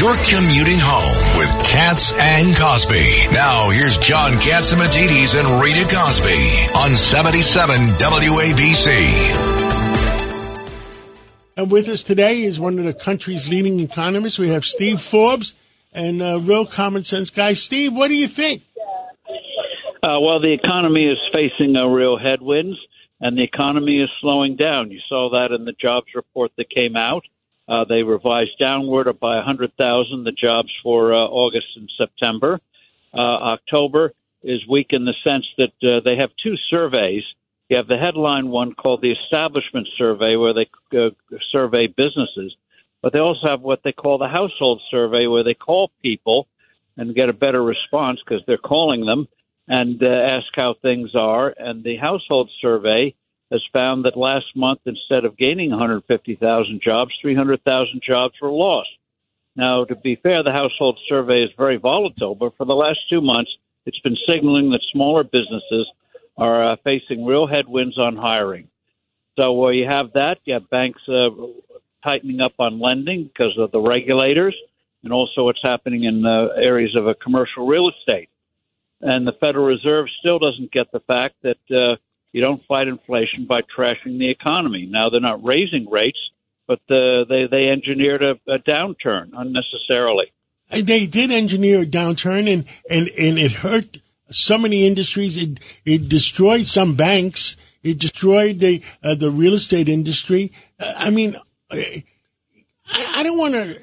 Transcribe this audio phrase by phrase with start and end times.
[0.00, 3.32] You're commuting home with Cats and Cosby.
[3.32, 9.70] Now here's John Catsimatidis and Rita Cosby on 77 WABC.
[11.56, 14.38] And with us today is one of the country's leading economists.
[14.38, 15.54] We have Steve Forbes
[15.92, 17.52] and uh, real common sense guy.
[17.52, 18.62] Steve, what do you think?
[20.02, 22.78] Uh, well, the economy is facing a real headwinds,
[23.20, 24.90] and the economy is slowing down.
[24.90, 27.24] You saw that in the jobs report that came out.
[27.70, 32.58] Uh, they revised downward by 100,000 the jobs for uh, August and September.
[33.14, 37.22] Uh, October is weak in the sense that uh, they have two surveys.
[37.68, 41.10] You have the headline one called the Establishment Survey, where they uh,
[41.52, 42.56] survey businesses,
[43.02, 46.48] but they also have what they call the Household Survey, where they call people
[46.96, 49.28] and get a better response because they're calling them
[49.68, 51.54] and uh, ask how things are.
[51.56, 53.14] And the Household Survey
[53.50, 58.90] has found that last month, instead of gaining 150,000 jobs, 300,000 jobs were lost.
[59.56, 63.20] Now, to be fair, the household survey is very volatile, but for the last two
[63.20, 63.50] months,
[63.86, 65.90] it's been signaling that smaller businesses
[66.36, 68.68] are uh, facing real headwinds on hiring.
[69.36, 70.38] So uh, you have that.
[70.44, 71.30] You have banks uh,
[72.04, 74.56] tightening up on lending because of the regulators,
[75.02, 78.28] and also what's happening in uh, areas of a commercial real estate.
[79.00, 81.96] And the Federal Reserve still doesn't get the fact that uh,
[82.32, 84.86] you don't fight inflation by trashing the economy.
[84.90, 86.18] Now they're not raising rates,
[86.66, 90.32] but uh, they they engineered a, a downturn unnecessarily.
[90.70, 93.98] They did engineer a downturn, and and and it hurt
[94.30, 95.36] so many industries.
[95.36, 97.56] It it destroyed some banks.
[97.82, 100.52] It destroyed the uh, the real estate industry.
[100.78, 101.36] Uh, I mean,
[101.70, 102.04] I,
[102.86, 103.80] I don't want to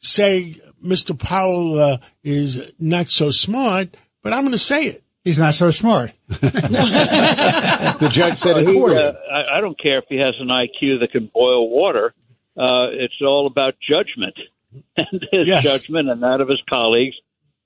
[0.00, 1.18] say Mr.
[1.18, 5.02] Powell uh, is not so smart, but I'm going to say it.
[5.26, 6.12] He's not so smart.
[6.28, 8.96] the judge said it He, for you.
[8.96, 12.14] uh, I, I don't care if he has an IQ that can boil water.
[12.56, 14.34] Uh, it's all about judgment,
[14.96, 15.64] and his Yes.
[15.64, 17.16] judgment and that of his colleagues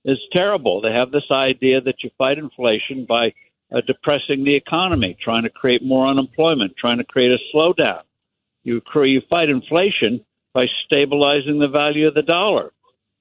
[0.07, 0.81] is terrible.
[0.81, 3.35] They have this idea that you fight inflation by
[3.71, 8.01] uh, depressing the economy, trying to create more unemployment, trying to create a slowdown.
[8.65, 12.73] You cre- you fight inflation by stabilizing the value of the dollar,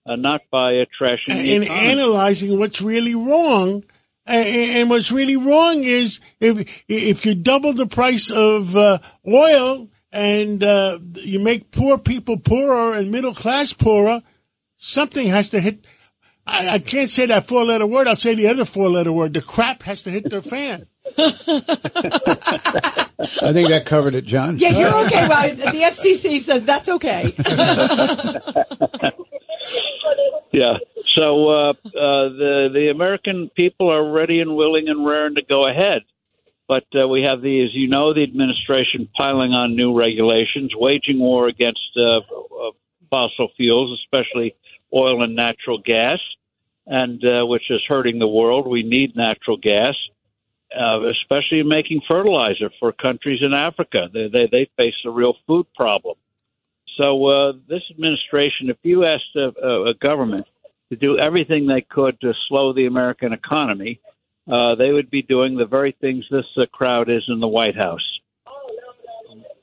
[0.08, 1.90] uh, not by uh, trashing the and economy.
[1.92, 3.84] analyzing what's really wrong.
[4.30, 9.90] And, and what's really wrong is if if you double the price of uh, oil
[10.12, 14.22] and uh, you make poor people poorer and middle class poorer,
[14.78, 15.84] something has to hit.
[16.46, 18.08] I, I can't say that four letter word.
[18.08, 19.34] I'll say the other four letter word.
[19.34, 20.86] The crap has to hit the fan.
[21.18, 21.32] I
[23.52, 24.60] think that covered it, John.
[24.60, 25.28] Yeah, you're okay.
[25.28, 27.34] Well, the FCC says that's okay.
[31.50, 31.74] Uh, uh,
[32.42, 36.02] the the American people are ready and willing and raring to go ahead,
[36.68, 41.20] but uh, we have the, as you know, the administration piling on new regulations, waging
[41.20, 42.72] war against uh, uh,
[43.10, 44.56] fossil fuels, especially
[44.94, 46.20] oil and natural gas,
[46.86, 48.68] and uh, which is hurting the world.
[48.68, 49.96] We need natural gas.
[50.70, 55.34] Uh, especially in making fertilizer for countries in Africa, they, they they face a real
[55.48, 56.16] food problem.
[56.96, 60.46] So uh, this administration, if you asked a, a, a government
[60.90, 64.00] to do everything they could to slow the American economy,
[64.52, 67.76] uh, they would be doing the very things this uh, crowd is in the White
[67.76, 68.20] House.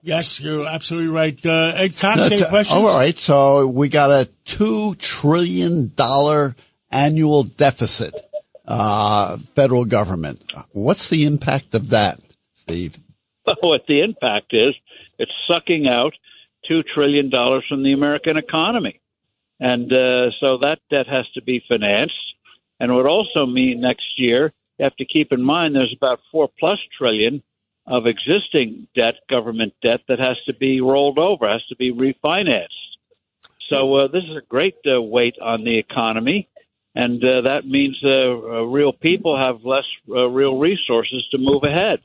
[0.02, 1.44] Yes, you're absolutely right.
[1.44, 2.78] Uh, Ed Cox, any questions?
[2.78, 6.54] All right, so we got a two trillion dollar
[6.92, 8.14] annual deficit,
[8.68, 10.44] uh, federal government.
[10.70, 12.20] What's the impact of that,
[12.54, 13.00] Steve?
[13.60, 14.74] what the impact is,
[15.18, 16.12] it's sucking out
[16.68, 19.00] two trillion dollars from the American economy,
[19.60, 22.14] and uh, so that debt has to be financed.
[22.78, 26.20] And it would also mean next year you have to keep in mind there's about
[26.30, 27.42] four plus trillion
[27.86, 32.66] of existing debt, government debt, that has to be rolled over, has to be refinanced.
[33.70, 36.48] So uh, this is a great uh, weight on the economy,
[36.94, 41.62] and uh, that means uh, uh, real people have less uh, real resources to move
[41.64, 42.00] ahead.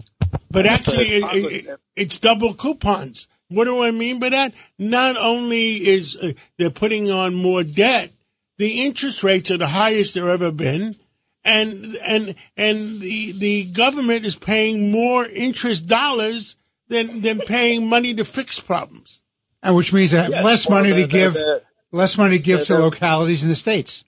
[0.50, 1.24] But actually, it,
[1.68, 3.28] it, it's double coupons.
[3.52, 4.54] What do I mean by that?
[4.80, 8.12] Not only is uh, they're putting on more debt,
[8.58, 10.96] the interest rates are the highest they've ever been,
[11.44, 16.56] and and and the the government is paying more interest dollars
[16.88, 19.24] than than paying money to fix problems.
[19.64, 21.62] and which means they have less well, money to they're- give, they're-
[21.92, 24.04] less money to give to they're- localities in the states.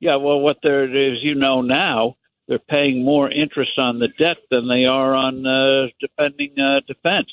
[0.00, 2.16] Yeah, well, what they're as you know now,
[2.48, 7.30] they're paying more interest on the debt than they are on uh, defending uh, defense,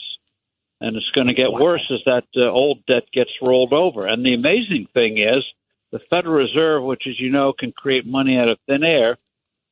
[0.82, 4.08] and it's going to get worse as that uh, old debt gets rolled over.
[4.08, 5.44] And the amazing thing is,
[5.92, 9.18] the Federal Reserve, which, as you know, can create money out of thin air,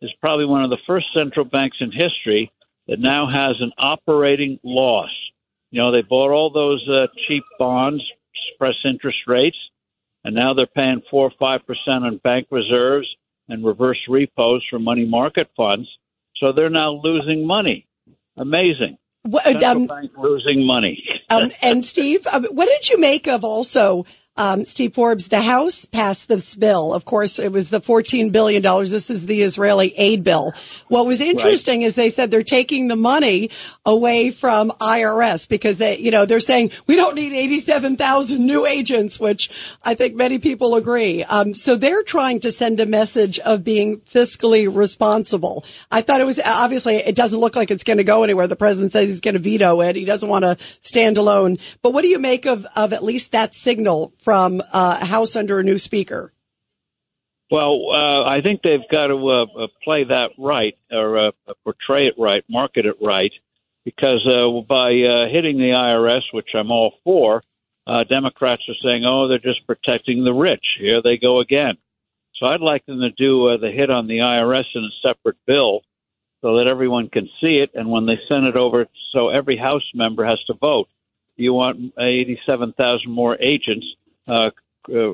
[0.01, 2.51] is probably one of the first central banks in history
[2.87, 5.11] that now has an operating loss.
[5.71, 8.03] You know, they bought all those uh, cheap bonds,
[8.51, 9.57] suppress interest rates,
[10.23, 13.07] and now they're paying four or five percent on bank reserves
[13.49, 15.87] and reverse repos for money market funds.
[16.37, 17.87] So they're now losing money.
[18.37, 18.97] Amazing.
[19.29, 21.03] What, um, losing money.
[21.29, 24.05] um, and Steve, um, what did you make of also,
[24.37, 25.27] um, Steve Forbes?
[25.27, 26.93] The House passed this bill.
[26.93, 28.61] Of course, it was the $14 billion.
[28.61, 30.53] This is the Israeli aid bill.
[30.87, 33.49] What was interesting is they said they're taking the money
[33.85, 39.19] away from IRS because they, you know, they're saying we don't need 87,000 new agents,
[39.19, 39.49] which
[39.83, 41.23] I think many people agree.
[41.23, 45.65] Um, so they're trying to send a message of being fiscally responsible.
[45.91, 48.47] I thought it was obviously it doesn't look like it's going to go anywhere.
[48.47, 49.95] The president says he's going to veto it.
[49.95, 51.57] He doesn't want to stand alone.
[51.81, 55.57] But what do you make of, of at least that signal from uh, House under
[55.57, 56.33] a new speaker?
[57.49, 61.31] Well, uh, I think they've got to uh, uh, play that right or uh,
[61.63, 63.31] portray it right, market it right,
[63.85, 64.89] because uh, by
[65.31, 67.41] hitting the IRS, which I'm all for,
[68.09, 71.77] Democrats are saying, "Oh, they're just protecting the rich." Here they go again.
[72.35, 75.83] So I'd like them to do the hit on the IRS in a separate bill,
[76.41, 79.89] so that everyone can see it, and when they send it over, so every House
[79.93, 80.89] member has to vote.
[81.37, 83.85] You want 87,000 more agents
[84.27, 84.49] uh,
[84.89, 85.13] uh,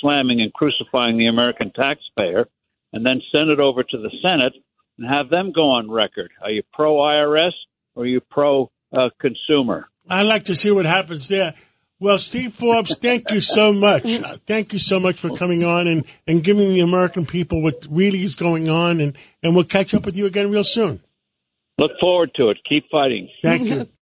[0.00, 2.48] slamming and crucifying the American taxpayer,
[2.92, 4.54] and then send it over to the Senate
[4.98, 6.30] and have them go on record.
[6.42, 7.52] Are you pro IRS
[7.94, 9.88] or are you pro uh, consumer?
[10.08, 11.54] I'd like to see what happens there.
[12.00, 14.02] Well, Steve Forbes, thank you so much.
[14.46, 18.22] Thank you so much for coming on and, and giving the American people what really
[18.22, 19.00] is going on.
[19.00, 21.00] And, and we'll catch up with you again real soon.
[21.78, 22.58] Look forward to it.
[22.68, 23.30] Keep fighting.
[23.42, 23.88] Thank you.